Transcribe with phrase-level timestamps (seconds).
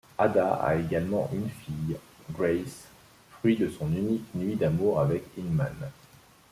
[0.17, 1.95] Ada a également une fille,
[2.31, 2.87] Grace,
[3.37, 5.75] fruit de son unique nuit d'amour avec Inman.